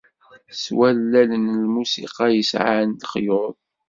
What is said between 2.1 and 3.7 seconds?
yesɛan lexyuḍ.